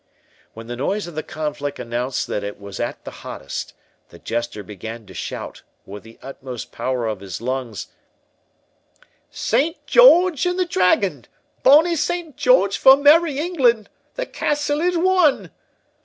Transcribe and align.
When 0.55 0.65
the 0.65 0.75
noise 0.75 1.05
of 1.05 1.13
the 1.13 1.21
conflict 1.21 1.77
announced 1.77 2.25
that 2.25 2.43
it 2.43 2.59
was 2.59 2.79
at 2.79 3.05
the 3.05 3.11
hottest, 3.11 3.75
the 4.09 4.17
Jester 4.17 4.63
began 4.63 5.05
to 5.05 5.13
shout, 5.13 5.61
with 5.85 6.01
the 6.01 6.17
utmost 6.23 6.71
power 6.71 7.05
of 7.05 7.19
his 7.19 7.39
lungs, 7.39 7.85
"Saint 9.29 9.77
George 9.85 10.47
and 10.47 10.57
the 10.57 10.65
dragon!—Bonny 10.65 11.95
Saint 11.95 12.35
George 12.35 12.79
for 12.79 12.97
merry 12.97 13.37
England!—The 13.37 14.25
castle 14.25 14.81
is 14.81 14.97
won!" 14.97 15.51